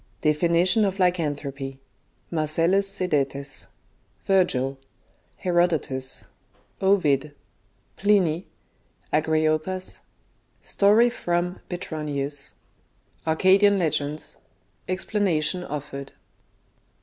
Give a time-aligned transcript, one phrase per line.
[0.21, 1.79] Definition of Lycanthropy—
[2.33, 3.67] ^Marcellus Sidctes—
[4.25, 4.79] Virgil—
[5.45, 6.25] ^Herodotus—
[6.81, 7.35] Ovid—
[7.97, 8.47] Pliny—
[9.13, 9.99] Agriopas—
[10.73, 12.53] Story from Pctronias—
[13.27, 14.37] Arcadian Legends—
[14.97, 16.13] Explanation offered.